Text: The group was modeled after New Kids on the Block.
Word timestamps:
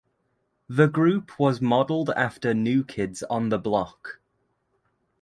The 0.67 0.87
group 0.87 1.39
was 1.39 1.61
modeled 1.61 2.09
after 2.09 2.55
New 2.55 2.83
Kids 2.83 3.21
on 3.21 3.49
the 3.49 3.59
Block. 3.59 4.19